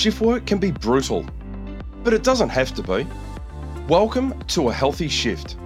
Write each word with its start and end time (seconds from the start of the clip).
Shift 0.00 0.22
work 0.22 0.46
can 0.46 0.56
be 0.56 0.70
brutal, 0.70 1.26
but 2.02 2.14
it 2.14 2.22
doesn't 2.22 2.48
have 2.48 2.72
to 2.74 2.82
be. 2.82 3.06
Welcome 3.86 4.32
to 4.44 4.70
A 4.70 4.72
Healthy 4.72 5.08
Shift. 5.08 5.58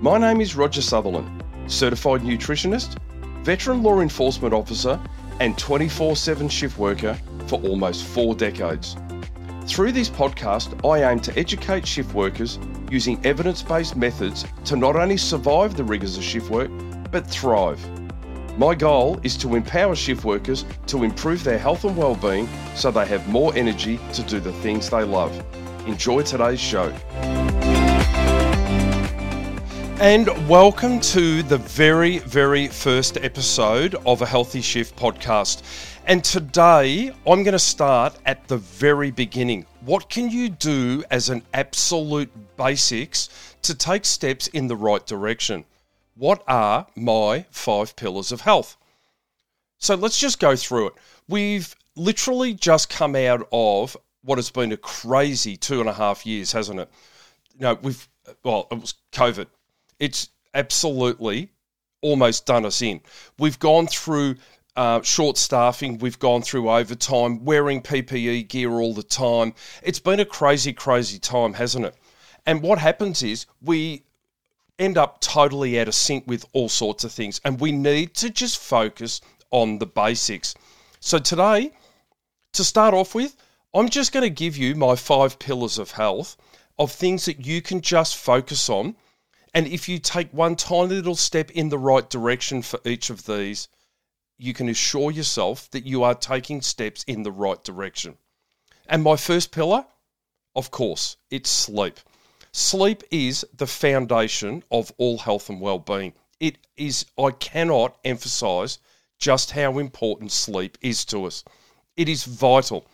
My 0.00 0.18
name 0.18 0.40
is 0.40 0.56
Roger 0.56 0.82
Sutherland, 0.82 1.44
certified 1.68 2.22
nutritionist, 2.22 2.98
veteran 3.44 3.84
law 3.84 4.00
enforcement 4.00 4.52
officer, 4.52 5.00
and 5.38 5.56
24 5.56 6.16
7 6.16 6.48
shift 6.48 6.76
worker 6.80 7.16
for 7.46 7.62
almost 7.62 8.02
four 8.02 8.34
decades. 8.34 8.96
Through 9.68 9.92
this 9.92 10.10
podcast, 10.10 10.84
I 10.84 11.08
aim 11.08 11.20
to 11.20 11.38
educate 11.38 11.86
shift 11.86 12.12
workers 12.12 12.58
using 12.90 13.24
evidence 13.24 13.62
based 13.62 13.94
methods 13.94 14.44
to 14.64 14.74
not 14.74 14.96
only 14.96 15.16
survive 15.16 15.76
the 15.76 15.84
rigours 15.84 16.18
of 16.18 16.24
shift 16.24 16.50
work, 16.50 16.72
but 17.12 17.24
thrive. 17.24 17.78
My 18.58 18.74
goal 18.74 19.20
is 19.22 19.36
to 19.38 19.54
empower 19.54 19.94
shift 19.94 20.24
workers 20.24 20.64
to 20.86 21.04
improve 21.04 21.44
their 21.44 21.58
health 21.58 21.84
and 21.84 21.94
well-being 21.94 22.48
so 22.74 22.90
they 22.90 23.04
have 23.04 23.28
more 23.28 23.54
energy 23.54 24.00
to 24.14 24.22
do 24.22 24.40
the 24.40 24.50
things 24.50 24.88
they 24.88 25.02
love. 25.02 25.44
Enjoy 25.86 26.22
today's 26.22 26.58
show. 26.58 26.88
And 30.00 30.28
welcome 30.48 31.00
to 31.00 31.42
the 31.42 31.58
very, 31.58 32.20
very 32.20 32.68
first 32.68 33.18
episode 33.18 33.94
of 34.06 34.22
a 34.22 34.26
Healthy 34.26 34.62
Shift 34.62 34.96
podcast. 34.96 35.62
And 36.06 36.24
today 36.24 37.10
I'm 37.26 37.42
going 37.42 37.52
to 37.52 37.58
start 37.58 38.16
at 38.24 38.48
the 38.48 38.56
very 38.56 39.10
beginning. 39.10 39.66
What 39.82 40.08
can 40.08 40.30
you 40.30 40.48
do 40.48 41.04
as 41.10 41.28
an 41.28 41.42
absolute 41.52 42.30
basics 42.56 43.28
to 43.60 43.74
take 43.74 44.06
steps 44.06 44.46
in 44.46 44.66
the 44.66 44.76
right 44.76 45.04
direction? 45.04 45.66
What 46.16 46.42
are 46.48 46.86
my 46.96 47.46
five 47.50 47.94
pillars 47.96 48.32
of 48.32 48.40
health? 48.40 48.76
So 49.78 49.94
let's 49.94 50.18
just 50.18 50.40
go 50.40 50.56
through 50.56 50.88
it. 50.88 50.94
We've 51.28 51.74
literally 51.94 52.54
just 52.54 52.88
come 52.88 53.14
out 53.14 53.46
of 53.52 53.96
what 54.22 54.38
has 54.38 54.50
been 54.50 54.72
a 54.72 54.76
crazy 54.76 55.56
two 55.56 55.80
and 55.80 55.88
a 55.88 55.92
half 55.92 56.26
years, 56.26 56.52
hasn't 56.52 56.80
it? 56.80 56.90
You 57.54 57.60
know, 57.60 57.78
we've, 57.82 58.08
well, 58.42 58.66
it 58.70 58.80
was 58.80 58.94
COVID. 59.12 59.46
It's 59.98 60.30
absolutely 60.54 61.52
almost 62.00 62.46
done 62.46 62.64
us 62.64 62.82
in. 62.82 63.00
We've 63.38 63.58
gone 63.58 63.86
through 63.86 64.36
uh, 64.74 65.00
short 65.02 65.38
staffing, 65.38 65.98
we've 65.98 66.18
gone 66.18 66.42
through 66.42 66.70
overtime, 66.70 67.44
wearing 67.44 67.80
PPE 67.82 68.48
gear 68.48 68.72
all 68.72 68.92
the 68.92 69.02
time. 69.02 69.54
It's 69.82 70.00
been 70.00 70.20
a 70.20 70.24
crazy, 70.24 70.72
crazy 70.72 71.18
time, 71.18 71.54
hasn't 71.54 71.86
it? 71.86 71.94
And 72.44 72.62
what 72.62 72.78
happens 72.78 73.22
is 73.22 73.46
we 73.62 74.05
end 74.78 74.98
up 74.98 75.20
totally 75.20 75.80
out 75.80 75.88
of 75.88 75.94
sync 75.94 76.24
with 76.26 76.44
all 76.52 76.68
sorts 76.68 77.04
of 77.04 77.12
things. 77.12 77.40
And 77.44 77.60
we 77.60 77.72
need 77.72 78.14
to 78.14 78.30
just 78.30 78.58
focus 78.58 79.20
on 79.50 79.78
the 79.78 79.86
basics. 79.86 80.54
So, 81.00 81.18
today, 81.18 81.72
to 82.52 82.64
start 82.64 82.94
off 82.94 83.14
with, 83.14 83.36
I'm 83.74 83.88
just 83.88 84.12
going 84.12 84.22
to 84.22 84.30
give 84.30 84.56
you 84.56 84.74
my 84.74 84.96
five 84.96 85.38
pillars 85.38 85.78
of 85.78 85.92
health 85.92 86.36
of 86.78 86.92
things 86.92 87.24
that 87.24 87.46
you 87.46 87.62
can 87.62 87.80
just 87.80 88.16
focus 88.16 88.68
on. 88.68 88.96
And 89.54 89.66
if 89.66 89.88
you 89.88 89.98
take 89.98 90.32
one 90.32 90.56
tiny 90.56 90.94
little 90.94 91.16
step 91.16 91.50
in 91.52 91.68
the 91.68 91.78
right 91.78 92.08
direction 92.08 92.62
for 92.62 92.80
each 92.84 93.08
of 93.10 93.24
these, 93.26 93.68
you 94.38 94.52
can 94.52 94.68
assure 94.68 95.10
yourself 95.10 95.70
that 95.70 95.86
you 95.86 96.02
are 96.02 96.14
taking 96.14 96.60
steps 96.60 97.02
in 97.04 97.22
the 97.22 97.32
right 97.32 97.62
direction. 97.64 98.18
And 98.86 99.02
my 99.02 99.16
first 99.16 99.50
pillar, 99.50 99.86
of 100.54 100.70
course, 100.70 101.16
it's 101.30 101.50
sleep. 101.50 101.98
Sleep 102.58 103.02
is 103.10 103.44
the 103.54 103.66
foundation 103.66 104.64
of 104.70 104.90
all 104.96 105.18
health 105.18 105.50
and 105.50 105.60
well-being. 105.60 106.14
It 106.40 106.56
is 106.78 107.04
I 107.18 107.32
cannot 107.32 107.98
emphasize 108.02 108.78
just 109.18 109.50
how 109.50 109.78
important 109.78 110.32
sleep 110.32 110.78
is 110.80 111.04
to 111.04 111.26
us. 111.26 111.44
It 111.98 112.08
is 112.08 112.24
vital. 112.24 112.86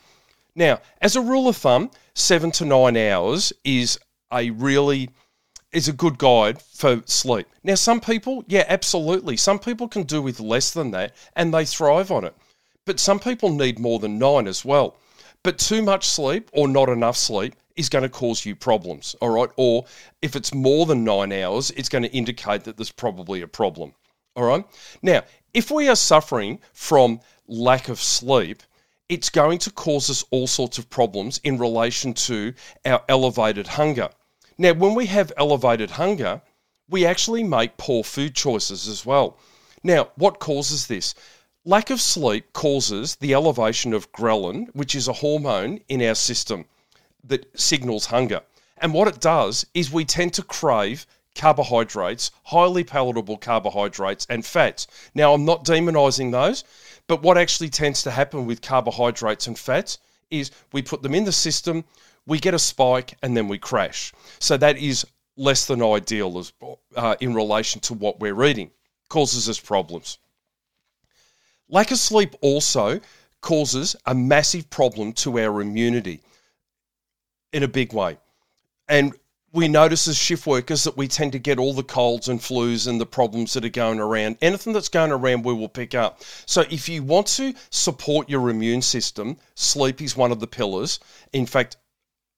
Now, 0.53 0.81
as 0.99 1.15
a 1.15 1.21
rule 1.21 1.47
of 1.47 1.55
thumb, 1.55 1.91
7 2.13 2.51
to 2.51 2.65
9 2.65 2.97
hours 2.97 3.53
is 3.63 3.97
a 4.33 4.49
really 4.49 5.09
is 5.71 5.87
a 5.87 5.93
good 5.93 6.17
guide 6.17 6.61
for 6.61 7.01
sleep. 7.05 7.47
Now, 7.63 7.75
some 7.75 8.01
people, 8.01 8.43
yeah, 8.47 8.65
absolutely. 8.67 9.37
Some 9.37 9.59
people 9.59 9.87
can 9.87 10.03
do 10.03 10.21
with 10.21 10.41
less 10.41 10.71
than 10.71 10.91
that 10.91 11.15
and 11.37 11.53
they 11.53 11.63
thrive 11.63 12.11
on 12.11 12.25
it. 12.25 12.35
But 12.83 12.99
some 12.99 13.17
people 13.17 13.47
need 13.47 13.79
more 13.79 13.99
than 13.99 14.19
9 14.19 14.45
as 14.45 14.65
well. 14.65 14.97
But 15.41 15.57
too 15.57 15.81
much 15.81 16.09
sleep 16.09 16.49
or 16.51 16.67
not 16.67 16.89
enough 16.89 17.15
sleep 17.15 17.55
is 17.75 17.89
going 17.89 18.03
to 18.03 18.09
cause 18.09 18.45
you 18.45 18.55
problems, 18.55 19.15
all 19.21 19.29
right? 19.29 19.49
Or 19.57 19.85
if 20.21 20.35
it's 20.35 20.53
more 20.53 20.85
than 20.85 21.03
nine 21.03 21.31
hours, 21.31 21.71
it's 21.71 21.89
going 21.89 22.03
to 22.03 22.11
indicate 22.11 22.63
that 22.63 22.77
there's 22.77 22.91
probably 22.91 23.41
a 23.41 23.47
problem, 23.47 23.93
all 24.35 24.43
right? 24.43 24.65
Now, 25.01 25.23
if 25.53 25.71
we 25.71 25.87
are 25.89 25.95
suffering 25.95 26.59
from 26.73 27.19
lack 27.47 27.89
of 27.89 27.99
sleep, 27.99 28.63
it's 29.09 29.29
going 29.29 29.59
to 29.59 29.71
cause 29.71 30.09
us 30.09 30.23
all 30.31 30.47
sorts 30.47 30.77
of 30.77 30.89
problems 30.89 31.39
in 31.43 31.57
relation 31.57 32.13
to 32.13 32.53
our 32.85 33.03
elevated 33.09 33.67
hunger. 33.67 34.09
Now, 34.57 34.73
when 34.73 34.95
we 34.95 35.07
have 35.07 35.33
elevated 35.37 35.91
hunger, 35.91 36.41
we 36.89 37.05
actually 37.05 37.43
make 37.43 37.77
poor 37.77 38.03
food 38.03 38.35
choices 38.35 38.87
as 38.87 39.05
well. 39.05 39.37
Now, 39.83 40.09
what 40.15 40.39
causes 40.39 40.87
this? 40.87 41.15
Lack 41.65 41.89
of 41.89 42.01
sleep 42.01 42.53
causes 42.53 43.15
the 43.15 43.33
elevation 43.33 43.93
of 43.93 44.11
ghrelin, 44.11 44.67
which 44.73 44.95
is 44.95 45.07
a 45.07 45.13
hormone 45.13 45.79
in 45.87 46.01
our 46.01 46.15
system 46.15 46.65
that 47.23 47.59
signals 47.59 48.05
hunger. 48.07 48.41
And 48.77 48.93
what 48.93 49.07
it 49.07 49.21
does 49.21 49.65
is 49.73 49.91
we 49.91 50.05
tend 50.05 50.33
to 50.33 50.43
crave 50.43 51.05
carbohydrates, 51.35 52.31
highly 52.43 52.83
palatable 52.83 53.37
carbohydrates, 53.37 54.27
and 54.29 54.45
fats. 54.45 54.87
Now, 55.15 55.33
I'm 55.33 55.45
not 55.45 55.65
demonizing 55.65 56.31
those, 56.31 56.63
but 57.07 57.21
what 57.21 57.37
actually 57.37 57.69
tends 57.69 58.03
to 58.03 58.11
happen 58.11 58.45
with 58.45 58.61
carbohydrates 58.61 59.47
and 59.47 59.57
fats 59.57 59.97
is 60.29 60.51
we 60.71 60.81
put 60.81 61.01
them 61.01 61.15
in 61.15 61.25
the 61.25 61.31
system, 61.31 61.83
we 62.25 62.39
get 62.39 62.53
a 62.53 62.59
spike, 62.59 63.17
and 63.23 63.35
then 63.35 63.47
we 63.47 63.57
crash. 63.57 64.13
So 64.39 64.57
that 64.57 64.77
is 64.77 65.05
less 65.35 65.65
than 65.65 65.81
ideal 65.81 66.37
as, 66.37 66.53
uh, 66.95 67.15
in 67.19 67.33
relation 67.33 67.81
to 67.81 67.93
what 67.93 68.19
we're 68.19 68.43
eating, 68.43 68.71
causes 69.09 69.49
us 69.49 69.59
problems. 69.59 70.17
Lack 71.69 71.91
of 71.91 71.97
sleep 71.97 72.35
also 72.41 72.99
causes 73.41 73.95
a 74.05 74.13
massive 74.13 74.69
problem 74.69 75.13
to 75.13 75.39
our 75.39 75.61
immunity 75.61 76.21
in 77.53 77.63
a 77.63 77.67
big 77.67 77.93
way. 77.93 78.17
And 78.89 79.13
we 79.53 79.67
notice 79.67 80.07
as 80.07 80.17
shift 80.17 80.47
workers 80.47 80.83
that 80.83 80.97
we 80.97 81.07
tend 81.07 81.31
to 81.31 81.39
get 81.39 81.59
all 81.59 81.73
the 81.73 81.83
colds 81.83 82.27
and 82.27 82.39
flus 82.39 82.87
and 82.87 82.99
the 82.99 83.05
problems 83.05 83.53
that 83.53 83.63
are 83.63 83.69
going 83.69 83.99
around. 83.99 84.37
Anything 84.41 84.73
that's 84.73 84.89
going 84.89 85.11
around, 85.11 85.45
we 85.45 85.53
will 85.53 85.69
pick 85.69 85.93
up. 85.93 86.21
So, 86.47 86.61
if 86.71 86.89
you 86.89 87.03
want 87.03 87.27
to 87.27 87.53
support 87.69 88.29
your 88.29 88.49
immune 88.49 88.81
system, 88.81 89.37
sleep 89.53 90.01
is 90.01 90.17
one 90.17 90.31
of 90.31 90.39
the 90.39 90.47
pillars. 90.47 90.99
In 91.33 91.45
fact, 91.45 91.77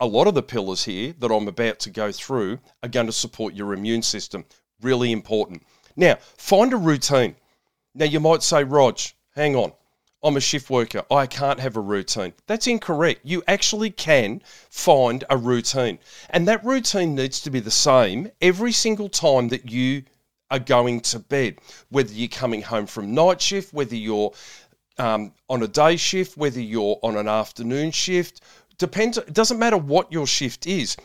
a 0.01 0.05
lot 0.05 0.27
of 0.27 0.35
the 0.35 0.43
pillars 0.43 0.83
here 0.83 1.13
that 1.19 1.31
I'm 1.31 1.47
about 1.47 1.79
to 1.79 1.89
go 1.89 2.11
through 2.11 2.59
are 2.83 2.89
going 2.89 3.07
to 3.07 3.13
support 3.13 3.53
your 3.53 3.73
immune 3.73 4.01
system. 4.01 4.43
Really 4.81 5.13
important. 5.13 5.63
Now, 5.95 6.17
find 6.37 6.73
a 6.73 6.77
routine. 6.77 7.35
Now, 7.93 8.05
you 8.05 8.19
might 8.19 8.43
say, 8.43 8.65
Rog, 8.65 8.99
hang 9.35 9.55
on. 9.55 9.71
I'm 10.25 10.37
a 10.37 10.41
shift 10.41 10.71
worker. 10.71 11.03
I 11.11 11.27
can't 11.27 11.59
have 11.59 11.77
a 11.77 11.81
routine. 11.81 12.33
That's 12.47 12.65
incorrect. 12.65 13.21
You 13.23 13.43
actually 13.47 13.91
can 13.91 14.41
find 14.71 15.23
a 15.29 15.37
routine. 15.37 15.99
And 16.31 16.47
that 16.47 16.65
routine 16.65 17.13
needs 17.13 17.39
to 17.41 17.51
be 17.51 17.59
the 17.59 17.69
same 17.69 18.31
every 18.41 18.71
single 18.71 19.07
time 19.07 19.49
that 19.49 19.69
you 19.69 20.01
are 20.49 20.57
going 20.57 21.01
to 21.01 21.19
bed, 21.19 21.59
whether 21.89 22.11
you're 22.11 22.27
coming 22.27 22.63
home 22.63 22.87
from 22.87 23.13
night 23.13 23.39
shift, 23.39 23.71
whether 23.71 23.95
you're 23.95 24.33
um, 24.97 25.31
on 25.47 25.61
a 25.61 25.67
day 25.67 25.95
shift, 25.95 26.37
whether 26.37 26.59
you're 26.59 26.97
on 27.03 27.17
an 27.17 27.27
afternoon 27.27 27.91
shift. 27.91 28.41
Depends. 28.79 29.19
It 29.19 29.33
doesn't 29.33 29.59
matter 29.59 29.77
what 29.77 30.11
your 30.11 30.25
shift 30.25 30.65
is. 30.65 30.97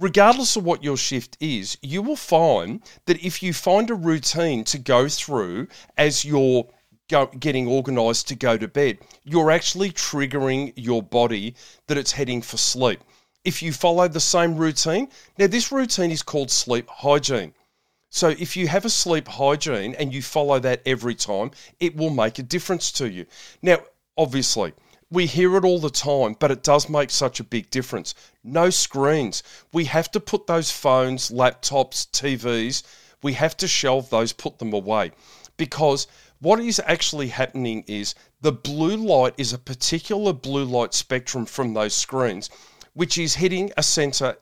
Regardless 0.00 0.56
of 0.56 0.64
what 0.64 0.82
your 0.82 0.96
shift 0.96 1.36
is, 1.38 1.76
you 1.82 2.00
will 2.00 2.16
find 2.16 2.82
that 3.04 3.22
if 3.22 3.42
you 3.42 3.52
find 3.52 3.90
a 3.90 3.94
routine 3.94 4.64
to 4.64 4.78
go 4.78 5.06
through 5.06 5.68
as 5.98 6.24
your 6.24 6.68
go, 7.08 7.26
getting 7.26 7.66
organized 7.66 8.28
to 8.28 8.34
go 8.34 8.56
to 8.56 8.68
bed, 8.68 8.98
you're 9.24 9.50
actually 9.50 9.90
triggering 9.90 10.72
your 10.76 11.02
body 11.02 11.54
that 11.86 11.98
it's 11.98 12.12
heading 12.12 12.42
for 12.42 12.56
sleep. 12.56 13.00
If 13.44 13.62
you 13.62 13.72
follow 13.72 14.08
the 14.08 14.20
same 14.20 14.56
routine, 14.56 15.08
now 15.38 15.46
this 15.46 15.70
routine 15.70 16.10
is 16.10 16.22
called 16.22 16.50
sleep 16.50 16.88
hygiene. 16.88 17.54
So 18.08 18.28
if 18.28 18.56
you 18.56 18.68
have 18.68 18.84
a 18.84 18.90
sleep 18.90 19.28
hygiene 19.28 19.94
and 19.96 20.14
you 20.14 20.22
follow 20.22 20.58
that 20.60 20.82
every 20.86 21.14
time, 21.14 21.50
it 21.80 21.96
will 21.96 22.10
make 22.10 22.38
a 22.38 22.42
difference 22.42 22.92
to 22.92 23.10
you. 23.10 23.26
Now, 23.60 23.78
obviously, 24.16 24.72
we 25.10 25.26
hear 25.26 25.56
it 25.56 25.64
all 25.64 25.78
the 25.78 25.90
time, 25.90 26.36
but 26.38 26.50
it 26.50 26.62
does 26.62 26.88
make 26.88 27.10
such 27.10 27.40
a 27.40 27.44
big 27.44 27.70
difference. 27.70 28.14
No 28.42 28.70
screens. 28.70 29.42
We 29.72 29.84
have 29.86 30.10
to 30.12 30.20
put 30.20 30.46
those 30.46 30.70
phones, 30.70 31.30
laptops, 31.30 32.08
TVs, 32.10 32.82
we 33.22 33.32
have 33.32 33.56
to 33.56 33.66
shelve 33.66 34.10
those, 34.10 34.32
put 34.32 34.58
them 34.58 34.72
away 34.72 35.10
because 35.56 36.06
what 36.44 36.60
is 36.60 36.78
actually 36.84 37.28
happening 37.28 37.82
is 37.86 38.14
the 38.42 38.52
blue 38.52 38.96
light 38.96 39.32
is 39.38 39.54
a 39.54 39.58
particular 39.58 40.34
blue 40.34 40.66
light 40.66 40.92
spectrum 40.92 41.46
from 41.46 41.72
those 41.72 41.94
screens, 41.94 42.50
which 42.92 43.16
is 43.16 43.36
hitting 43.36 43.72
a 43.78 43.82
sensor 43.82 44.36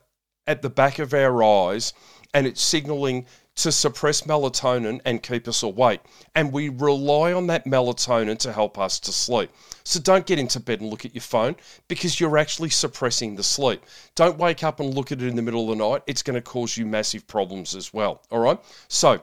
at 0.45 0.61
the 0.61 0.69
back 0.69 0.99
of 0.99 1.13
our 1.13 1.41
eyes 1.41 1.93
and 2.33 2.45
it's 2.45 2.61
signaling 2.61 3.25
to 3.55 3.71
suppress 3.71 4.23
melatonin 4.23 4.99
and 5.05 5.23
keep 5.23 5.47
us 5.47 5.63
awake. 5.63 6.01
And 6.35 6.51
we 6.51 6.67
rely 6.67 7.31
on 7.31 7.47
that 7.47 7.65
melatonin 7.65 8.37
to 8.39 8.51
help 8.51 8.77
us 8.77 8.99
to 8.99 9.13
sleep. 9.13 9.51
So 9.85 10.01
don't 10.01 10.25
get 10.25 10.39
into 10.39 10.59
bed 10.59 10.81
and 10.81 10.89
look 10.89 11.05
at 11.05 11.15
your 11.15 11.21
phone 11.21 11.55
because 11.87 12.19
you're 12.19 12.37
actually 12.37 12.69
suppressing 12.69 13.35
the 13.35 13.43
sleep. 13.43 13.81
Don't 14.15 14.37
wake 14.37 14.61
up 14.63 14.81
and 14.81 14.93
look 14.93 15.13
at 15.13 15.21
it 15.21 15.27
in 15.29 15.37
the 15.37 15.41
middle 15.41 15.71
of 15.71 15.77
the 15.77 15.89
night. 15.89 16.01
It's 16.05 16.23
going 16.23 16.35
to 16.35 16.41
cause 16.41 16.75
you 16.75 16.85
massive 16.85 17.25
problems 17.27 17.75
as 17.75 17.93
well. 17.93 18.23
All 18.29 18.39
right. 18.39 18.59
So 18.89 19.21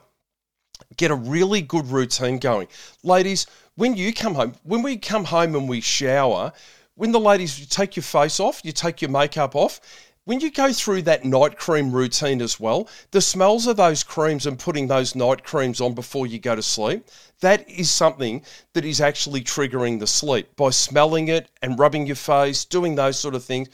get 0.96 1.10
a 1.10 1.14
really 1.14 1.62
good 1.62 1.86
routine 1.90 2.38
going. 2.38 2.68
Ladies, 3.02 3.46
when 3.76 3.96
you 3.96 4.12
come 4.12 4.34
home, 4.34 4.54
when 4.64 4.82
we 4.82 4.96
come 4.96 5.24
home 5.24 5.54
and 5.54 5.68
we 5.68 5.80
shower, 5.80 6.52
when 6.94 7.12
the 7.12 7.20
ladies 7.20 7.58
you 7.58 7.66
take 7.66 7.96
your 7.96 8.02
face 8.02 8.40
off, 8.40 8.60
you 8.64 8.72
take 8.72 9.00
your 9.00 9.10
makeup 9.10 9.56
off, 9.56 9.80
when 10.24 10.40
you 10.40 10.50
go 10.50 10.72
through 10.72 11.02
that 11.02 11.24
night 11.24 11.56
cream 11.56 11.90
routine 11.90 12.42
as 12.42 12.60
well, 12.60 12.88
the 13.10 13.20
smells 13.20 13.66
of 13.66 13.76
those 13.76 14.02
creams 14.02 14.46
and 14.46 14.58
putting 14.58 14.86
those 14.86 15.14
night 15.14 15.42
creams 15.42 15.80
on 15.80 15.94
before 15.94 16.26
you 16.26 16.38
go 16.38 16.54
to 16.54 16.62
sleep, 16.62 17.08
that 17.40 17.68
is 17.68 17.90
something 17.90 18.44
that 18.74 18.84
is 18.84 19.00
actually 19.00 19.40
triggering 19.40 19.98
the 19.98 20.06
sleep 20.06 20.54
by 20.56 20.70
smelling 20.70 21.28
it 21.28 21.50
and 21.62 21.78
rubbing 21.78 22.06
your 22.06 22.16
face, 22.16 22.64
doing 22.64 22.94
those 22.94 23.18
sort 23.18 23.34
of 23.34 23.42
things, 23.42 23.68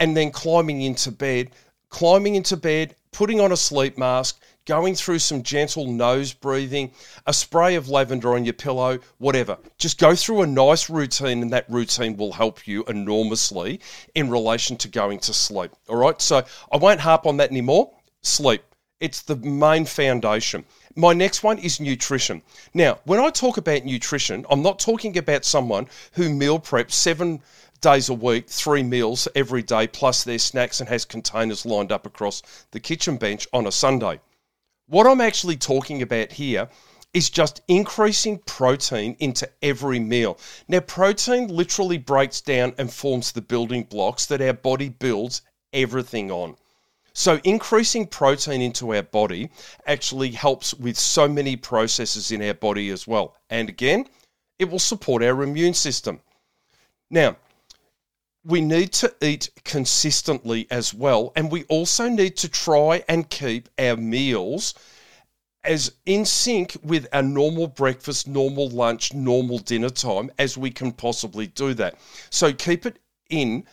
and 0.00 0.16
then 0.16 0.30
climbing 0.32 0.82
into 0.82 1.12
bed, 1.12 1.50
climbing 1.90 2.34
into 2.34 2.56
bed, 2.56 2.96
putting 3.12 3.40
on 3.40 3.52
a 3.52 3.56
sleep 3.56 3.96
mask, 3.96 4.40
going 4.66 4.94
through 4.94 5.18
some 5.18 5.42
gentle 5.42 5.86
nose 5.86 6.32
breathing, 6.32 6.90
a 7.26 7.32
spray 7.32 7.74
of 7.74 7.88
lavender 7.88 8.34
on 8.34 8.44
your 8.44 8.54
pillow, 8.54 8.98
whatever. 9.18 9.58
Just 9.78 9.98
go 9.98 10.14
through 10.14 10.42
a 10.42 10.46
nice 10.46 10.88
routine, 10.88 11.42
and 11.42 11.52
that 11.52 11.68
routine 11.68 12.16
will 12.16 12.32
help 12.32 12.66
you 12.66 12.84
enormously 12.84 13.80
in 14.14 14.30
relation 14.30 14.76
to 14.78 14.88
going 14.88 15.18
to 15.20 15.34
sleep. 15.34 15.72
All 15.88 15.96
right, 15.96 16.20
so 16.20 16.44
I 16.72 16.76
won't 16.76 17.00
harp 17.00 17.26
on 17.26 17.36
that 17.38 17.50
anymore. 17.50 17.90
Sleep. 18.22 18.62
It's 19.00 19.22
the 19.22 19.36
main 19.36 19.84
foundation. 19.84 20.64
My 20.96 21.12
next 21.12 21.42
one 21.42 21.58
is 21.58 21.80
nutrition. 21.80 22.40
Now, 22.72 23.00
when 23.04 23.18
I 23.18 23.28
talk 23.30 23.56
about 23.56 23.84
nutrition, 23.84 24.46
I'm 24.48 24.62
not 24.62 24.78
talking 24.78 25.18
about 25.18 25.44
someone 25.44 25.88
who 26.12 26.30
meal 26.30 26.60
preps 26.60 26.92
seven 26.92 27.42
days 27.80 28.08
a 28.08 28.14
week, 28.14 28.48
three 28.48 28.82
meals 28.82 29.28
every 29.34 29.62
day, 29.62 29.86
plus 29.88 30.24
their 30.24 30.38
snacks, 30.38 30.80
and 30.80 30.88
has 30.88 31.04
containers 31.04 31.66
lined 31.66 31.92
up 31.92 32.06
across 32.06 32.40
the 32.70 32.80
kitchen 32.80 33.18
bench 33.18 33.46
on 33.52 33.66
a 33.66 33.72
Sunday. 33.72 34.20
What 34.86 35.06
I'm 35.06 35.22
actually 35.22 35.56
talking 35.56 36.02
about 36.02 36.32
here 36.32 36.68
is 37.14 37.30
just 37.30 37.62
increasing 37.68 38.38
protein 38.38 39.16
into 39.18 39.48
every 39.62 39.98
meal. 39.98 40.38
Now, 40.68 40.80
protein 40.80 41.48
literally 41.48 41.96
breaks 41.96 42.40
down 42.42 42.74
and 42.76 42.92
forms 42.92 43.32
the 43.32 43.40
building 43.40 43.84
blocks 43.84 44.26
that 44.26 44.42
our 44.42 44.52
body 44.52 44.90
builds 44.90 45.40
everything 45.72 46.30
on. 46.30 46.56
So, 47.14 47.40
increasing 47.44 48.08
protein 48.08 48.60
into 48.60 48.94
our 48.94 49.02
body 49.02 49.50
actually 49.86 50.32
helps 50.32 50.74
with 50.74 50.98
so 50.98 51.28
many 51.28 51.56
processes 51.56 52.30
in 52.30 52.42
our 52.42 52.54
body 52.54 52.90
as 52.90 53.06
well. 53.06 53.36
And 53.48 53.68
again, 53.70 54.06
it 54.58 54.66
will 54.66 54.80
support 54.80 55.22
our 55.22 55.42
immune 55.42 55.74
system. 55.74 56.20
Now, 57.10 57.36
we 58.44 58.60
need 58.60 58.92
to 58.92 59.14
eat 59.22 59.50
consistently 59.64 60.66
as 60.70 60.92
well. 60.92 61.32
And 61.34 61.50
we 61.50 61.64
also 61.64 62.08
need 62.08 62.36
to 62.38 62.48
try 62.48 63.02
and 63.08 63.28
keep 63.28 63.68
our 63.78 63.96
meals 63.96 64.74
as 65.64 65.92
in 66.04 66.26
sync 66.26 66.76
with 66.82 67.06
our 67.12 67.22
normal 67.22 67.66
breakfast, 67.66 68.28
normal 68.28 68.68
lunch, 68.68 69.14
normal 69.14 69.58
dinner 69.58 69.88
time 69.88 70.30
as 70.38 70.58
we 70.58 70.70
can 70.70 70.92
possibly 70.92 71.46
do 71.46 71.72
that. 71.74 71.98
So 72.28 72.52
keep 72.52 72.84
it 72.84 72.98
in 73.30 73.64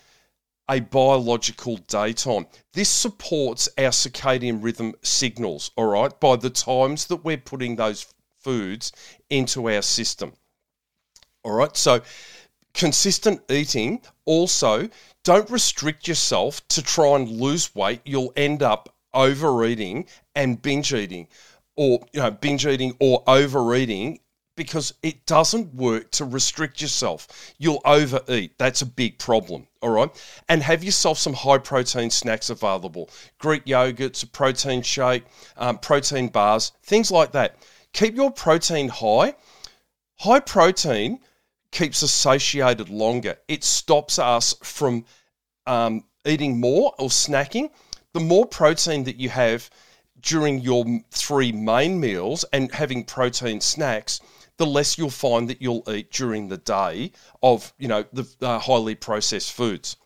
a 0.69 0.79
biological 0.79 1.75
daytime. 1.87 2.47
This 2.71 2.87
supports 2.87 3.67
our 3.77 3.89
circadian 3.89 4.63
rhythm 4.63 4.93
signals, 5.01 5.71
all 5.75 5.87
right, 5.87 6.17
by 6.21 6.37
the 6.37 6.49
times 6.49 7.07
that 7.07 7.25
we're 7.25 7.35
putting 7.35 7.75
those 7.75 8.05
foods 8.39 8.93
into 9.29 9.69
our 9.69 9.81
system. 9.81 10.31
All 11.43 11.51
right, 11.51 11.75
so 11.75 12.01
consistent 12.73 13.41
eating 13.49 14.01
also 14.25 14.89
don't 15.23 15.49
restrict 15.49 16.07
yourself 16.07 16.65
to 16.67 16.81
try 16.81 17.15
and 17.15 17.29
lose 17.29 17.73
weight 17.75 18.01
you'll 18.05 18.33
end 18.35 18.63
up 18.63 18.95
overeating 19.13 20.05
and 20.35 20.61
binge 20.61 20.93
eating 20.93 21.27
or 21.75 21.99
you 22.13 22.21
know 22.21 22.31
binge 22.31 22.65
eating 22.65 22.95
or 22.99 23.23
overeating 23.27 24.19
because 24.55 24.93
it 25.01 25.25
doesn't 25.25 25.73
work 25.73 26.11
to 26.11 26.25
restrict 26.25 26.81
yourself. 26.81 27.53
You'll 27.57 27.81
overeat. 27.85 28.57
That's 28.57 28.81
a 28.81 28.85
big 28.85 29.17
problem. 29.17 29.67
All 29.81 29.89
right. 29.89 30.09
And 30.49 30.61
have 30.61 30.83
yourself 30.83 31.17
some 31.17 31.33
high 31.33 31.57
protein 31.57 32.09
snacks 32.09 32.49
available 32.49 33.09
Greek 33.39 33.65
yogurts, 33.65 34.23
a 34.23 34.27
protein 34.27 34.81
shake, 34.81 35.23
um, 35.57 35.77
protein 35.77 36.27
bars, 36.27 36.73
things 36.83 37.09
like 37.11 37.31
that. 37.31 37.55
Keep 37.93 38.15
your 38.15 38.31
protein 38.31 38.89
high. 38.89 39.33
High 40.19 40.41
protein 40.41 41.19
keeps 41.71 42.03
us 42.03 42.11
satiated 42.11 42.89
longer. 42.89 43.37
It 43.47 43.63
stops 43.63 44.19
us 44.19 44.53
from 44.63 45.05
um, 45.65 46.03
eating 46.25 46.59
more 46.59 46.93
or 46.99 47.09
snacking. 47.09 47.69
The 48.13 48.19
more 48.19 48.45
protein 48.45 49.05
that 49.05 49.15
you 49.17 49.29
have 49.29 49.69
during 50.21 50.59
your 50.59 50.85
three 51.11 51.51
main 51.51 51.99
meals 51.99 52.45
and 52.53 52.71
having 52.71 53.03
protein 53.03 53.61
snacks, 53.61 54.19
the 54.57 54.65
less 54.65 54.97
you'll 54.97 55.09
find 55.09 55.49
that 55.49 55.61
you'll 55.61 55.83
eat 55.89 56.11
during 56.11 56.47
the 56.47 56.57
day 56.57 57.11
of 57.41 57.73
you 57.79 57.87
know 57.87 58.05
the 58.13 58.25
uh, 58.41 58.59
highly 58.59 58.95
processed 58.95 59.53
foods. 59.53 59.97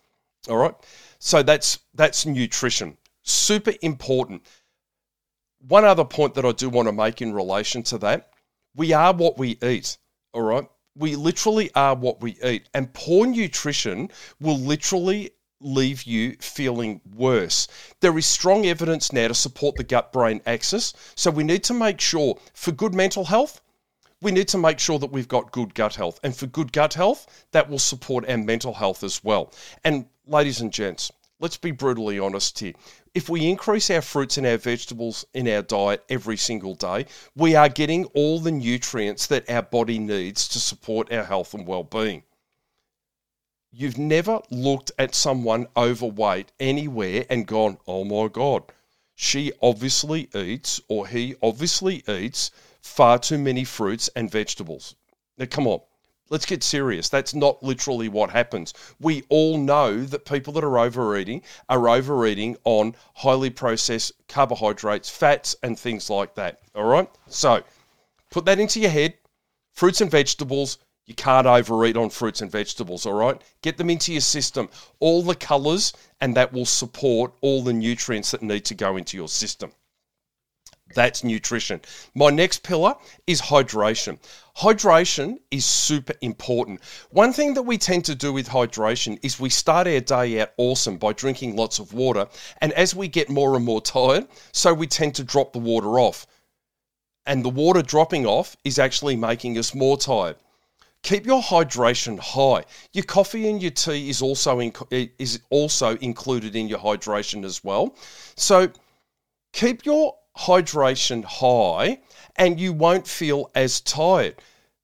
All 0.48 0.58
right, 0.58 0.76
so 1.20 1.44
that's 1.44 1.80
that's 1.94 2.26
nutrition, 2.26 2.98
super 3.24 3.74
important. 3.82 4.46
One 5.68 5.84
other 5.84 6.06
point 6.06 6.36
that 6.36 6.46
I 6.46 6.52
do 6.52 6.70
want 6.70 6.88
to 6.88 6.94
make 6.94 7.22
in 7.22 7.34
relation 7.34 7.82
to 7.84 7.98
that, 8.00 8.30
we 8.76 8.94
are 8.94 9.14
what 9.14 9.38
we 9.38 9.58
eat. 9.64 9.98
All 10.32 10.44
right, 10.44 10.68
we 10.96 11.16
literally 11.16 11.70
are 11.76 11.96
what 11.96 12.22
we 12.22 12.38
eat, 12.44 12.70
and 12.74 12.94
poor 12.94 13.26
nutrition 13.28 14.10
will 14.40 14.58
literally 14.58 15.32
leave 15.62 16.04
you 16.04 16.36
feeling 16.40 17.02
worse. 17.16 17.68
There 18.02 18.18
is 18.18 18.26
strong 18.26 18.66
evidence 18.66 19.12
now 19.12 19.28
to 19.28 19.34
support 19.34 19.76
the 19.76 19.84
gut 19.84 20.12
brain 20.12 20.42
axis, 20.46 20.94
so 21.16 21.32
we 21.32 21.44
need 21.44 21.64
to 21.66 21.74
make 21.74 22.00
sure 22.00 22.38
for 22.54 22.72
good 22.72 22.94
mental 22.94 23.26
health, 23.26 23.62
we 24.22 24.32
need 24.32 24.48
to 24.50 24.58
make 24.58 24.80
sure 24.80 25.00
that 25.00 25.12
we've 25.12 25.28
got 25.28 25.52
good 25.52 25.74
gut 25.76 25.96
health. 25.96 26.20
And 26.24 26.36
for 26.36 26.48
good 26.48 26.72
gut 26.72 26.94
health, 26.94 27.46
that 27.52 27.70
will 27.70 27.80
support 27.80 28.28
our 28.30 28.38
mental 28.38 28.74
health 28.74 29.04
as 29.04 29.24
well. 29.24 29.54
And 29.84 30.06
ladies 30.26 30.62
and 30.62 30.72
gents, 30.72 31.12
let's 31.40 31.58
be 31.58 31.72
brutally 31.72 32.20
honest 32.20 32.60
here. 32.60 32.74
If 33.14 33.30
we 33.30 33.50
increase 33.50 33.90
our 33.90 34.02
fruits 34.02 34.38
and 34.38 34.48
our 34.48 34.58
vegetables 34.58 35.26
in 35.34 35.48
our 35.48 35.62
diet 35.62 36.04
every 36.10 36.38
single 36.38 36.76
day, 36.76 37.06
we 37.36 37.56
are 37.56 37.70
getting 37.70 38.06
all 38.14 38.40
the 38.40 38.52
nutrients 38.52 39.28
that 39.28 39.50
our 39.50 39.62
body 39.62 40.00
needs 40.00 40.48
to 40.50 40.60
support 40.60 41.12
our 41.12 41.24
health 41.24 41.54
and 41.54 41.68
well 41.68 41.84
being. 41.84 42.24
You've 43.72 43.98
never 43.98 44.42
looked 44.50 44.92
at 44.98 45.14
someone 45.14 45.68
overweight 45.76 46.52
anywhere 46.60 47.26
and 47.30 47.46
gone, 47.46 47.78
oh 47.86 48.06
my 48.06 48.30
God, 48.30 48.64
she 49.16 49.52
obviously 49.62 50.30
eats 50.34 50.80
or 50.88 51.08
he 51.08 51.36
obviously 51.42 52.04
eats 52.08 52.52
far 52.82 53.20
too 53.20 53.38
many 53.38 53.64
fruits 53.64 54.10
and 54.16 54.32
vegetables. 54.32 54.96
Now, 55.38 55.46
come 55.46 55.68
on, 55.68 55.82
let's 56.30 56.46
get 56.46 56.64
serious. 56.64 57.10
That's 57.10 57.34
not 57.34 57.62
literally 57.62 58.10
what 58.10 58.30
happens. 58.30 58.74
We 59.00 59.24
all 59.30 59.58
know 59.58 60.04
that 60.04 60.26
people 60.26 60.54
that 60.54 60.64
are 60.64 60.80
overeating 60.80 61.44
are 61.70 61.90
overeating 61.90 62.58
on 62.64 62.96
highly 63.16 63.50
processed 63.50 64.14
carbohydrates, 64.28 65.10
fats, 65.10 65.56
and 65.64 65.78
things 65.78 66.10
like 66.10 66.36
that. 66.36 66.60
All 66.74 66.86
right? 66.86 67.10
So 67.28 67.64
put 68.32 68.46
that 68.46 68.60
into 68.60 68.80
your 68.80 68.92
head. 68.92 69.16
Fruits 69.74 70.00
and 70.00 70.10
vegetables, 70.10 70.78
you 71.06 71.14
can't 71.14 71.46
overeat 71.46 71.98
on 71.98 72.10
fruits 72.10 72.42
and 72.42 72.50
vegetables, 72.52 73.06
all 73.06 73.14
right? 73.14 73.40
Get 73.62 73.78
them 73.78 73.90
into 73.90 74.12
your 74.12 74.22
system, 74.22 74.70
all 75.00 75.22
the 75.22 75.36
colors, 75.36 75.94
and 76.22 76.36
that 76.36 76.52
will 76.52 76.66
support 76.66 77.34
all 77.42 77.62
the 77.62 77.74
nutrients 77.74 78.32
that 78.32 78.42
need 78.42 78.66
to 78.66 78.74
go 78.74 78.98
into 78.98 79.18
your 79.18 79.28
system. 79.28 79.72
That's 80.94 81.24
nutrition. 81.24 81.82
My 82.16 82.30
next 82.30 82.64
pillar 82.64 82.96
is 83.28 83.42
hydration. 83.42 84.18
Hydration 84.56 85.38
is 85.52 85.66
super 85.66 86.14
important. 86.22 86.82
One 87.10 87.34
thing 87.34 87.54
that 87.56 87.64
we 87.64 87.78
tend 87.78 88.06
to 88.06 88.16
do 88.16 88.32
with 88.32 88.48
hydration 88.48 89.20
is 89.22 89.40
we 89.40 89.50
start 89.50 89.88
our 89.88 90.00
day 90.00 90.40
out 90.40 90.54
awesome 90.58 90.98
by 90.98 91.12
drinking 91.12 91.58
lots 91.58 91.80
of 91.80 91.94
water, 91.94 92.28
and 92.62 92.72
as 92.74 92.96
we 92.96 93.10
get 93.10 93.30
more 93.30 93.56
and 93.56 93.66
more 93.66 93.82
tired, 93.82 94.28
so 94.54 94.74
we 94.74 94.88
tend 94.88 95.16
to 95.16 95.24
drop 95.24 95.52
the 95.52 95.60
water 95.60 96.00
off. 96.00 96.26
And 97.26 97.44
the 97.44 97.50
water 97.50 97.82
dropping 97.82 98.26
off 98.26 98.56
is 98.64 98.80
actually 98.80 99.18
making 99.18 99.58
us 99.58 99.76
more 99.76 99.98
tired. 99.98 100.38
Keep 101.02 101.26
your 101.26 101.42
hydration 101.42 102.18
high. 102.18 102.64
Your 102.94 103.04
coffee 103.04 103.50
and 103.50 103.62
your 103.62 103.72
tea 103.72 104.10
is 104.10 104.22
also 104.22 104.60
in, 104.60 104.72
is 104.92 105.42
also 105.50 105.98
included 105.98 106.56
in 106.56 106.68
your 106.68 106.80
hydration 106.80 107.44
as 107.44 107.64
well. 107.64 107.96
So 108.36 108.72
keep 109.52 109.86
your 109.86 110.16
hydration 110.38 111.24
high 111.24 112.00
and 112.36 112.60
you 112.60 112.74
won't 112.74 113.08
feel 113.08 113.50
as 113.56 113.82
tired. 113.82 114.36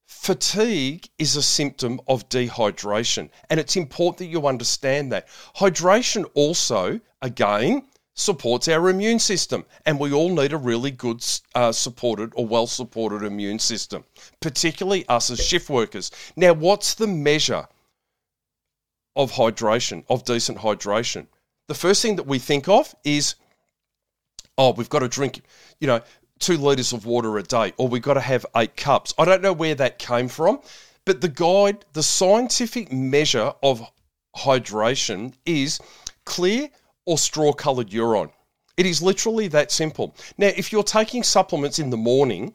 Fatigue 0.06 1.10
is 1.18 1.36
a 1.36 1.42
symptom 1.42 2.00
of 2.08 2.30
dehydration, 2.30 3.30
and 3.50 3.60
it's 3.60 3.76
important 3.76 4.20
that 4.20 4.26
you 4.28 4.46
understand 4.46 5.12
that. 5.12 5.28
Hydration 5.56 6.30
also, 6.36 7.00
again, 7.22 7.84
supports 8.14 8.68
our 8.68 8.90
immune 8.90 9.20
system. 9.20 9.66
And 9.86 10.00
we 10.00 10.14
all 10.14 10.30
need 10.30 10.54
a 10.54 10.58
really 10.58 10.92
good, 10.92 11.26
uh, 11.56 11.72
supported 11.72 12.32
or 12.36 12.46
well 12.46 12.68
supported 12.68 13.24
immune 13.24 13.60
system, 13.60 14.04
particularly 14.40 15.08
us 15.08 15.30
as 15.30 15.40
shift 15.40 15.70
workers. 15.70 16.12
Now, 16.36 16.54
what's 16.54 16.94
the 16.94 17.08
measure 17.08 17.68
of 19.16 19.32
hydration, 19.32 20.04
of 20.10 20.24
decent 20.24 20.60
hydration? 20.60 21.28
The 21.68 21.76
first 21.76 22.02
thing 22.02 22.18
that 22.18 22.28
we 22.28 22.40
think 22.40 22.68
of 22.68 22.94
is, 23.04 23.36
oh, 24.58 24.74
we've 24.74 24.90
got 24.90 25.00
to 25.00 25.08
drink, 25.08 25.42
you 25.80 25.88
know, 25.88 26.02
two 26.40 26.58
litres 26.58 26.94
of 26.94 27.06
water 27.06 27.38
a 27.38 27.44
day, 27.44 27.74
or 27.78 27.88
we've 27.88 28.02
got 28.02 28.16
to 28.16 28.22
have 28.22 28.46
eight 28.56 28.76
cups. 28.76 29.14
I 29.18 29.26
don't 29.26 29.42
know 29.42 29.54
where 29.54 29.76
that 29.76 30.00
came 30.00 30.28
from, 30.28 30.60
but 31.06 31.22
the 31.22 31.30
guide, 31.30 31.86
the 31.94 32.04
scientific 32.04 32.92
measure 32.92 33.54
of 33.64 33.82
hydration 34.36 35.34
is 35.46 35.80
clear 36.26 36.70
or 37.06 37.18
straw 37.18 37.54
coloured 37.54 37.92
urine. 37.92 38.30
It 38.78 38.86
is 38.86 39.02
literally 39.02 39.48
that 39.50 39.72
simple. 39.72 40.16
Now, 40.38 40.52
if 40.56 40.72
you're 40.72 40.84
taking 40.84 41.24
supplements 41.24 41.80
in 41.80 41.90
the 41.90 41.98
morning, 41.98 42.54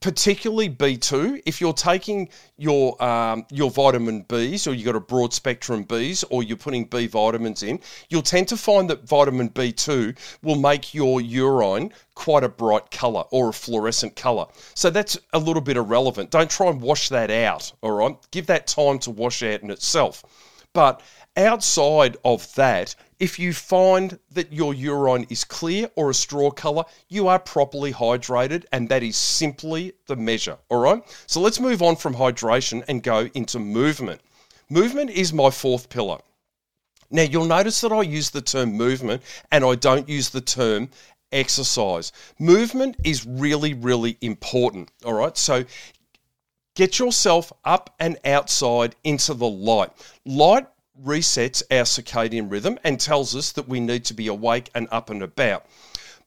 particularly 0.00 0.68
B2, 0.68 1.42
if 1.46 1.60
you're 1.60 1.72
taking 1.72 2.28
your 2.56 3.02
um, 3.02 3.46
your 3.50 3.70
vitamin 3.70 4.24
Bs 4.24 4.66
or 4.66 4.74
you've 4.74 4.86
got 4.86 4.96
a 4.96 5.00
broad 5.00 5.32
spectrum 5.32 5.84
Bs 5.84 6.24
or 6.30 6.42
you're 6.42 6.56
putting 6.56 6.84
B 6.84 7.06
vitamins 7.06 7.62
in, 7.62 7.80
you'll 8.08 8.22
tend 8.22 8.48
to 8.48 8.56
find 8.56 8.90
that 8.90 9.06
vitamin 9.06 9.50
B2 9.50 10.16
will 10.42 10.56
make 10.56 10.94
your 10.94 11.20
urine 11.20 11.92
quite 12.14 12.44
a 12.44 12.48
bright 12.48 12.90
colour 12.90 13.24
or 13.30 13.50
a 13.50 13.52
fluorescent 13.52 14.16
colour. 14.16 14.46
So 14.74 14.90
that's 14.90 15.18
a 15.32 15.38
little 15.38 15.62
bit 15.62 15.76
irrelevant. 15.76 16.30
Don't 16.30 16.50
try 16.50 16.68
and 16.68 16.80
wash 16.80 17.08
that 17.10 17.30
out, 17.30 17.72
all 17.82 17.92
right? 17.92 18.16
Give 18.30 18.46
that 18.46 18.66
time 18.66 18.98
to 19.00 19.10
wash 19.10 19.42
out 19.42 19.62
in 19.62 19.70
itself. 19.70 20.24
But 20.72 21.00
outside 21.36 22.16
of 22.24 22.52
that, 22.54 22.94
if 23.18 23.38
you 23.38 23.52
find 23.52 24.18
that 24.32 24.52
your 24.52 24.74
urine 24.74 25.26
is 25.30 25.44
clear 25.44 25.90
or 25.96 26.10
a 26.10 26.14
straw 26.14 26.50
colour, 26.50 26.84
you 27.08 27.28
are 27.28 27.38
properly 27.38 27.92
hydrated, 27.92 28.64
and 28.72 28.88
that 28.88 29.02
is 29.02 29.16
simply 29.16 29.94
the 30.06 30.16
measure. 30.16 30.58
All 30.68 30.80
right. 30.80 31.02
So 31.26 31.40
let's 31.40 31.60
move 31.60 31.82
on 31.82 31.96
from 31.96 32.14
hydration 32.14 32.84
and 32.88 33.02
go 33.02 33.28
into 33.34 33.58
movement. 33.58 34.20
Movement 34.68 35.10
is 35.10 35.32
my 35.32 35.50
fourth 35.50 35.88
pillar. 35.88 36.18
Now, 37.10 37.22
you'll 37.22 37.46
notice 37.46 37.80
that 37.82 37.92
I 37.92 38.02
use 38.02 38.30
the 38.30 38.40
term 38.40 38.72
movement 38.72 39.22
and 39.52 39.64
I 39.64 39.76
don't 39.76 40.08
use 40.08 40.28
the 40.28 40.40
term 40.40 40.88
exercise. 41.32 42.12
Movement 42.38 42.96
is 43.04 43.24
really, 43.26 43.74
really 43.74 44.18
important. 44.20 44.90
All 45.04 45.12
right. 45.12 45.36
So 45.36 45.64
get 46.74 46.98
yourself 46.98 47.52
up 47.64 47.94
and 48.00 48.18
outside 48.24 48.96
into 49.04 49.34
the 49.34 49.48
light. 49.48 49.90
Light 50.24 50.66
resets 51.04 51.62
our 51.70 51.84
circadian 51.84 52.50
rhythm 52.50 52.78
and 52.84 53.00
tells 53.00 53.34
us 53.34 53.52
that 53.52 53.68
we 53.68 53.80
need 53.80 54.04
to 54.06 54.14
be 54.14 54.28
awake 54.28 54.70
and 54.74 54.88
up 54.90 55.10
and 55.10 55.22
about. 55.22 55.66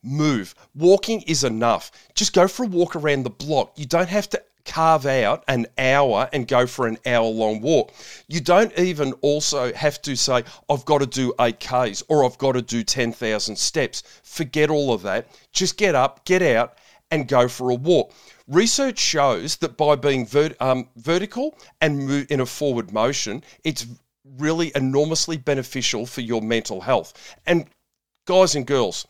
Move. 0.01 0.55
Walking 0.75 1.21
is 1.23 1.43
enough. 1.43 1.91
Just 2.15 2.33
go 2.33 2.47
for 2.47 2.63
a 2.63 2.67
walk 2.67 2.95
around 2.95 3.23
the 3.23 3.29
block. 3.29 3.73
You 3.77 3.85
don't 3.85 4.09
have 4.09 4.29
to 4.29 4.41
carve 4.65 5.05
out 5.05 5.43
an 5.47 5.65
hour 5.77 6.29
and 6.31 6.47
go 6.47 6.67
for 6.67 6.87
an 6.87 6.97
hour 7.05 7.25
long 7.25 7.59
walk. 7.59 7.91
You 8.27 8.39
don't 8.39 8.77
even 8.77 9.13
also 9.21 9.73
have 9.73 10.01
to 10.03 10.15
say, 10.15 10.43
I've 10.69 10.85
got 10.85 10.99
to 10.99 11.07
do 11.07 11.33
8Ks 11.39 12.03
or 12.07 12.23
I've 12.23 12.37
got 12.37 12.53
to 12.53 12.61
do 12.61 12.83
10,000 12.83 13.57
steps. 13.57 14.03
Forget 14.23 14.69
all 14.69 14.93
of 14.93 15.01
that. 15.01 15.27
Just 15.51 15.77
get 15.77 15.95
up, 15.95 16.23
get 16.23 16.41
out, 16.41 16.77
and 17.11 17.27
go 17.27 17.47
for 17.47 17.71
a 17.71 17.75
walk. 17.75 18.13
Research 18.47 18.99
shows 18.99 19.57
that 19.57 19.77
by 19.77 19.95
being 19.95 20.27
um, 20.59 20.87
vertical 20.95 21.57
and 21.81 22.09
in 22.31 22.39
a 22.39 22.45
forward 22.45 22.93
motion, 22.93 23.43
it's 23.63 23.85
really 24.37 24.71
enormously 24.75 25.37
beneficial 25.37 26.05
for 26.05 26.21
your 26.21 26.41
mental 26.41 26.81
health. 26.81 27.35
And 27.45 27.67
guys 28.25 28.55
and 28.55 28.65
girls, 28.65 29.07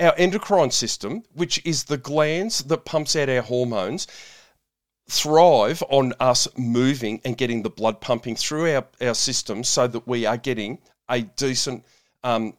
our 0.00 0.14
endocrine 0.16 0.70
system, 0.70 1.24
which 1.34 1.60
is 1.64 1.84
the 1.84 1.98
glands 1.98 2.62
that 2.64 2.84
pumps 2.84 3.16
out 3.16 3.28
our 3.28 3.42
hormones, 3.42 4.06
thrive 5.08 5.82
on 5.88 6.12
us 6.20 6.46
moving 6.56 7.20
and 7.24 7.36
getting 7.36 7.62
the 7.62 7.70
blood 7.70 8.00
pumping 8.00 8.36
through 8.36 8.74
our, 8.74 8.86
our 9.00 9.14
system 9.14 9.64
so 9.64 9.86
that 9.86 10.06
we 10.06 10.26
are 10.26 10.36
getting 10.36 10.78
a 11.08 11.22
decent 11.22 11.84
um, 12.24 12.54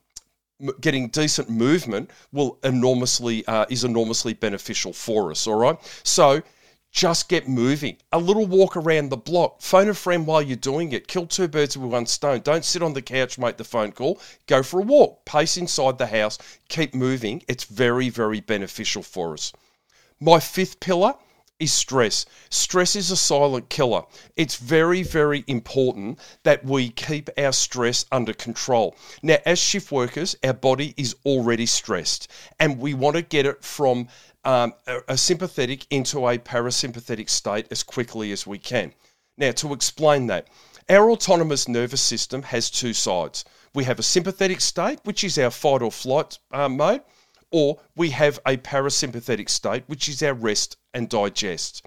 getting 0.81 1.07
decent 1.09 1.49
movement 1.49 2.09
will 2.31 2.57
enormously 2.63 3.45
uh, 3.47 3.65
is 3.69 3.83
enormously 3.83 4.33
beneficial 4.33 4.91
for 4.91 5.31
us 5.31 5.45
all 5.45 5.55
right 5.55 5.77
so 6.03 6.41
just 6.91 7.29
get 7.29 7.47
moving. 7.47 7.97
A 8.11 8.19
little 8.19 8.45
walk 8.45 8.75
around 8.75 9.09
the 9.09 9.17
block. 9.17 9.61
Phone 9.61 9.89
a 9.89 9.93
friend 9.93 10.25
while 10.25 10.41
you're 10.41 10.57
doing 10.57 10.91
it. 10.91 11.07
Kill 11.07 11.27
two 11.27 11.47
birds 11.47 11.77
with 11.77 11.91
one 11.91 12.05
stone. 12.05 12.41
Don't 12.41 12.65
sit 12.65 12.81
on 12.81 12.93
the 12.93 13.01
couch, 13.01 13.37
make 13.37 13.57
the 13.57 13.63
phone 13.63 13.91
call. 13.91 14.19
Go 14.47 14.63
for 14.63 14.79
a 14.79 14.83
walk. 14.83 15.23
Pace 15.25 15.57
inside 15.57 15.97
the 15.97 16.07
house. 16.07 16.37
Keep 16.67 16.95
moving. 16.95 17.43
It's 17.47 17.65
very, 17.65 18.09
very 18.09 18.41
beneficial 18.41 19.03
for 19.03 19.33
us. 19.33 19.53
My 20.19 20.39
fifth 20.39 20.79
pillar 20.79 21.13
is 21.59 21.73
stress. 21.73 22.25
Stress 22.49 22.95
is 22.95 23.11
a 23.11 23.17
silent 23.17 23.69
killer. 23.69 24.03
It's 24.35 24.55
very, 24.55 25.03
very 25.03 25.43
important 25.47 26.19
that 26.43 26.63
we 26.63 26.89
keep 26.89 27.29
our 27.37 27.51
stress 27.51 28.05
under 28.11 28.33
control. 28.33 28.95
Now, 29.21 29.37
as 29.45 29.59
shift 29.59 29.91
workers, 29.91 30.35
our 30.43 30.53
body 30.53 30.93
is 30.97 31.15
already 31.25 31.65
stressed, 31.65 32.31
and 32.59 32.79
we 32.79 32.93
want 32.93 33.17
to 33.17 33.21
get 33.21 33.45
it 33.45 33.63
from 33.63 34.07
um, 34.49 34.73
a, 34.87 34.99
a 35.09 35.17
sympathetic 35.17 35.85
into 35.91 36.27
a 36.27 36.39
parasympathetic 36.39 37.29
state 37.29 37.67
as 37.69 37.83
quickly 37.83 38.31
as 38.31 38.47
we 38.47 38.57
can. 38.57 38.91
Now, 39.37 39.51
to 39.51 39.73
explain 39.73 40.25
that, 40.27 40.47
our 40.89 41.11
autonomous 41.11 41.67
nervous 41.67 42.01
system 42.01 42.41
has 42.41 42.71
two 42.71 42.93
sides. 42.93 43.45
We 43.75 43.83
have 43.83 43.99
a 43.99 44.03
sympathetic 44.03 44.59
state, 44.59 45.01
which 45.03 45.23
is 45.23 45.37
our 45.37 45.51
fight 45.51 45.83
or 45.83 45.91
flight 45.91 46.39
uh, 46.51 46.67
mode, 46.67 47.01
or 47.51 47.79
we 47.95 48.09
have 48.09 48.39
a 48.47 48.57
parasympathetic 48.57 49.49
state, 49.49 49.83
which 49.85 50.09
is 50.09 50.23
our 50.23 50.33
rest 50.33 50.77
and 50.95 51.07
digest. 51.07 51.85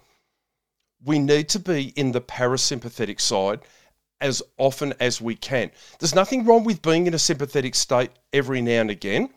We 1.04 1.18
need 1.18 1.48
to 1.48 1.58
be 1.58 1.88
in 1.96 2.12
the 2.12 2.20
parasympathetic 2.20 3.20
side 3.20 3.58
as 4.20 4.40
often 4.56 4.94
as 5.00 5.20
we 5.20 5.34
can. 5.34 5.72
There's 5.98 6.14
nothing 6.14 6.44
wrong 6.44 6.62
with 6.62 6.80
being 6.80 7.08
in 7.08 7.14
a 7.14 7.18
sympathetic 7.18 7.74
state 7.74 8.10
every 8.32 8.62
now 8.62 8.82
and 8.82 8.90
again 8.90 9.30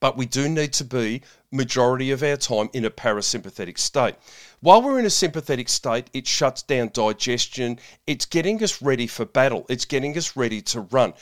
but 0.00 0.16
we 0.16 0.26
do 0.26 0.48
need 0.48 0.72
to 0.72 0.84
be 0.84 1.22
majority 1.52 2.10
of 2.10 2.22
our 2.22 2.36
time 2.36 2.70
in 2.72 2.84
a 2.84 2.90
parasympathetic 2.90 3.78
state. 3.78 4.16
While 4.60 4.82
we're 4.82 4.98
in 4.98 5.06
a 5.06 5.10
sympathetic 5.10 5.68
state, 5.68 6.08
it 6.12 6.26
shuts 6.26 6.62
down 6.62 6.90
digestion. 6.92 7.78
It's 8.06 8.26
getting 8.26 8.62
us 8.62 8.82
ready 8.82 9.06
for 9.06 9.24
battle. 9.24 9.66
It's 9.68 9.84
getting 9.84 10.16
us 10.16 10.36
ready 10.36 10.60
to 10.62 10.82
run. 10.82 11.14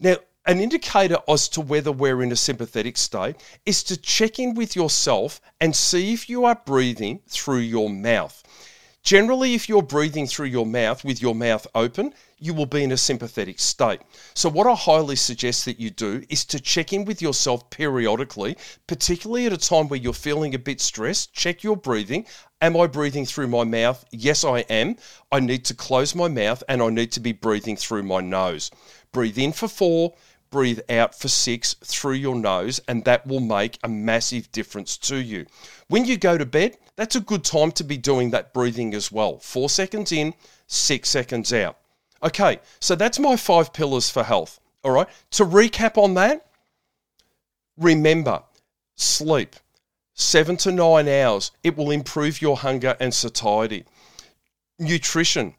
Now, 0.00 0.16
an 0.46 0.60
indicator 0.60 1.18
as 1.26 1.48
to 1.50 1.62
whether 1.62 1.90
we're 1.90 2.22
in 2.22 2.32
a 2.32 2.36
sympathetic 2.36 2.98
state 2.98 3.36
is 3.64 3.82
to 3.84 3.96
check 3.96 4.38
in 4.38 4.54
with 4.54 4.76
yourself 4.76 5.40
and 5.60 5.74
see 5.74 6.12
if 6.12 6.28
you 6.28 6.44
are 6.44 6.60
breathing 6.66 7.20
through 7.28 7.58
your 7.58 7.88
mouth. 7.88 8.42
Generally, 9.04 9.52
if 9.52 9.68
you're 9.68 9.82
breathing 9.82 10.26
through 10.26 10.46
your 10.46 10.64
mouth 10.64 11.04
with 11.04 11.20
your 11.20 11.34
mouth 11.34 11.66
open, 11.74 12.14
you 12.38 12.54
will 12.54 12.64
be 12.64 12.82
in 12.82 12.90
a 12.90 12.96
sympathetic 12.96 13.60
state. 13.60 14.00
So, 14.32 14.48
what 14.48 14.66
I 14.66 14.74
highly 14.74 15.14
suggest 15.14 15.66
that 15.66 15.78
you 15.78 15.90
do 15.90 16.24
is 16.30 16.46
to 16.46 16.58
check 16.58 16.90
in 16.90 17.04
with 17.04 17.20
yourself 17.20 17.68
periodically, 17.68 18.56
particularly 18.86 19.44
at 19.44 19.52
a 19.52 19.58
time 19.58 19.88
where 19.88 20.00
you're 20.00 20.14
feeling 20.14 20.54
a 20.54 20.58
bit 20.58 20.80
stressed. 20.80 21.34
Check 21.34 21.62
your 21.62 21.76
breathing. 21.76 22.24
Am 22.62 22.78
I 22.78 22.86
breathing 22.86 23.26
through 23.26 23.48
my 23.48 23.62
mouth? 23.62 24.02
Yes, 24.10 24.42
I 24.42 24.60
am. 24.70 24.96
I 25.30 25.38
need 25.38 25.66
to 25.66 25.74
close 25.74 26.14
my 26.14 26.28
mouth 26.28 26.64
and 26.66 26.80
I 26.80 26.88
need 26.88 27.12
to 27.12 27.20
be 27.20 27.32
breathing 27.32 27.76
through 27.76 28.04
my 28.04 28.22
nose. 28.22 28.70
Breathe 29.12 29.36
in 29.36 29.52
for 29.52 29.68
four, 29.68 30.14
breathe 30.48 30.80
out 30.88 31.14
for 31.14 31.28
six 31.28 31.74
through 31.84 32.14
your 32.14 32.36
nose, 32.36 32.80
and 32.88 33.04
that 33.04 33.26
will 33.26 33.40
make 33.40 33.78
a 33.84 33.88
massive 33.88 34.50
difference 34.50 34.96
to 34.96 35.16
you. 35.16 35.44
When 35.88 36.06
you 36.06 36.16
go 36.16 36.38
to 36.38 36.46
bed, 36.46 36.78
that's 36.96 37.16
a 37.16 37.20
good 37.20 37.44
time 37.44 37.72
to 37.72 37.84
be 37.84 37.96
doing 37.96 38.30
that 38.30 38.52
breathing 38.52 38.94
as 38.94 39.10
well. 39.10 39.38
Four 39.38 39.68
seconds 39.68 40.12
in, 40.12 40.34
six 40.66 41.08
seconds 41.08 41.52
out. 41.52 41.78
Okay, 42.22 42.60
so 42.80 42.94
that's 42.94 43.18
my 43.18 43.36
five 43.36 43.72
pillars 43.72 44.10
for 44.10 44.22
health. 44.22 44.60
All 44.82 44.92
right, 44.92 45.08
to 45.32 45.44
recap 45.44 45.96
on 45.96 46.14
that, 46.14 46.46
remember 47.76 48.42
sleep, 48.96 49.56
seven 50.14 50.56
to 50.58 50.72
nine 50.72 51.08
hours. 51.08 51.50
It 51.62 51.76
will 51.76 51.90
improve 51.90 52.40
your 52.40 52.56
hunger 52.56 52.96
and 53.00 53.12
satiety. 53.12 53.84
Nutrition, 54.78 55.54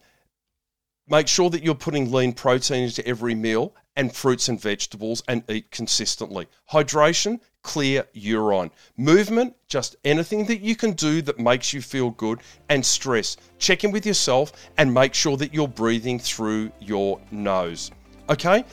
make 1.10 1.28
sure 1.28 1.50
that 1.50 1.64
you're 1.64 1.76
putting 1.76 2.12
lean 2.12 2.34
protein 2.34 2.84
into 2.84 3.06
every 3.08 3.36
meal 3.36 3.74
and 3.96 4.14
fruits 4.14 4.50
and 4.50 4.60
vegetables 4.60 5.24
and 5.28 5.44
eat 5.50 5.72
consistently. 5.72 6.48
Hydration, 6.72 7.40
clear 7.62 8.06
urine. 8.14 8.72
Movement, 8.98 9.56
just 9.68 9.96
anything 10.04 10.46
that 10.46 10.62
you 10.62 10.76
can 10.76 10.92
do 10.94 11.22
that 11.22 11.40
makes 11.40 11.74
you 11.74 11.82
feel 11.82 12.12
good. 12.12 12.40
And 12.70 12.86
stress, 12.86 13.38
check 13.58 13.84
in 13.84 13.92
with 13.92 14.06
yourself 14.06 14.52
and 14.78 14.94
make 14.94 15.14
sure 15.14 15.38
that 15.38 15.54
you're 15.54 15.68
breathing 15.68 16.20
through 16.20 16.72
your 16.80 17.20
nose. 17.32 17.92
Okay? 18.30 18.66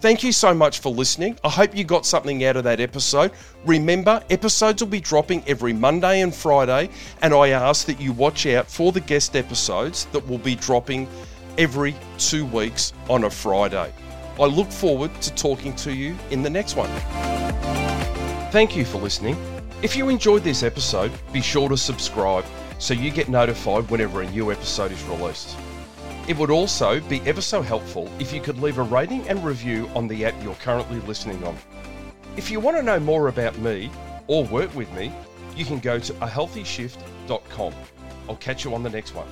Thank 0.00 0.22
you 0.22 0.32
so 0.32 0.52
much 0.52 0.80
for 0.80 0.90
listening. 0.90 1.38
I 1.44 1.48
hope 1.48 1.74
you 1.74 1.82
got 1.82 2.04
something 2.04 2.44
out 2.44 2.56
of 2.56 2.64
that 2.64 2.78
episode. 2.78 3.30
Remember, 3.64 4.22
episodes 4.28 4.82
will 4.82 4.90
be 4.90 5.00
dropping 5.00 5.42
every 5.46 5.72
Monday 5.72 6.20
and 6.20 6.34
Friday, 6.34 6.90
and 7.22 7.32
I 7.32 7.50
ask 7.50 7.86
that 7.86 7.98
you 7.98 8.12
watch 8.12 8.44
out 8.44 8.66
for 8.66 8.92
the 8.92 9.00
guest 9.00 9.34
episodes 9.34 10.04
that 10.12 10.26
will 10.28 10.36
be 10.36 10.56
dropping 10.56 11.08
every 11.58 11.94
two 12.18 12.44
weeks 12.46 12.92
on 13.08 13.24
a 13.24 13.30
Friday. 13.30 13.92
I 14.38 14.44
look 14.46 14.70
forward 14.70 15.10
to 15.22 15.34
talking 15.34 15.74
to 15.76 15.92
you 15.92 16.16
in 16.30 16.42
the 16.42 16.50
next 16.50 16.76
one. 16.76 16.90
Thank 18.50 18.76
you 18.76 18.84
for 18.84 18.98
listening. 18.98 19.36
If 19.82 19.96
you 19.96 20.08
enjoyed 20.08 20.42
this 20.42 20.62
episode, 20.62 21.12
be 21.32 21.40
sure 21.40 21.68
to 21.68 21.76
subscribe 21.76 22.44
so 22.78 22.94
you 22.94 23.10
get 23.10 23.28
notified 23.28 23.88
whenever 23.90 24.22
a 24.22 24.30
new 24.30 24.50
episode 24.50 24.92
is 24.92 25.02
released. 25.04 25.56
It 26.26 26.36
would 26.38 26.50
also 26.50 27.00
be 27.00 27.20
ever 27.22 27.40
so 27.40 27.60
helpful 27.60 28.10
if 28.18 28.32
you 28.32 28.40
could 28.40 28.58
leave 28.58 28.78
a 28.78 28.82
rating 28.82 29.28
and 29.28 29.44
review 29.44 29.90
on 29.94 30.08
the 30.08 30.24
app 30.24 30.34
you're 30.42 30.54
currently 30.54 31.00
listening 31.00 31.44
on. 31.44 31.56
If 32.36 32.50
you 32.50 32.60
want 32.60 32.76
to 32.76 32.82
know 32.82 32.98
more 32.98 33.28
about 33.28 33.58
me 33.58 33.90
or 34.26 34.44
work 34.44 34.74
with 34.74 34.90
me, 34.94 35.12
you 35.54 35.64
can 35.64 35.78
go 35.78 35.98
to 35.98 36.12
ahealthyshift.com. 36.14 37.74
I'll 38.28 38.36
catch 38.36 38.64
you 38.64 38.74
on 38.74 38.82
the 38.82 38.90
next 38.90 39.14
one. 39.14 39.28